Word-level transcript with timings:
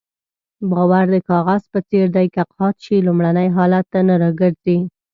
باور 0.71 1.05
د 1.13 1.15
کاغذ 1.29 1.61
په 1.73 1.79
څېر 1.89 2.05
دی 2.15 2.27
که 2.35 2.43
قات 2.55 2.75
شي 2.85 2.97
لومړني 3.07 3.47
حالت 3.55 3.85
ته 3.93 3.99
نه 4.07 4.15
راګرځي. 4.23 4.77